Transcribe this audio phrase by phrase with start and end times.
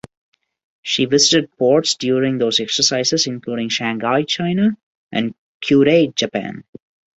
[0.81, 4.75] She visited ports during those exercises including Shanghai, China,
[5.11, 6.63] and Kure, Japan.